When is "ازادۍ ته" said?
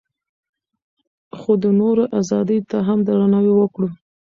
2.19-2.77